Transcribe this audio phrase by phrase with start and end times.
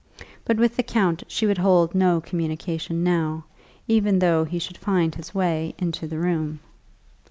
[0.45, 2.57] But with the count she would hold no communion
[3.03, 3.45] now,
[3.87, 6.59] even though he should find his way into the room.